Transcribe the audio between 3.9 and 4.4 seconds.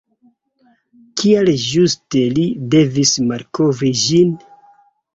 ĝin?